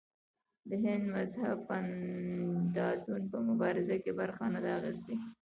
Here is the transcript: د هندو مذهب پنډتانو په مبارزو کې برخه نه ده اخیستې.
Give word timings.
د 0.69 0.71
هندو 0.83 1.11
مذهب 1.15 1.57
پنډتانو 1.67 3.29
په 3.31 3.37
مبارزو 3.47 3.95
کې 4.03 4.11
برخه 4.19 4.45
نه 4.53 4.59
ده 4.63 4.69
اخیستې. 4.79 5.15